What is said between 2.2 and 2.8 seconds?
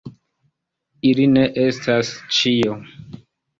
ĉio.